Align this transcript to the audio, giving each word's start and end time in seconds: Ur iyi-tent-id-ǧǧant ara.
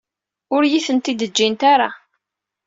Ur 0.55 0.61
iyi-tent-id-ǧǧant 0.63 1.61
ara. 1.73 1.89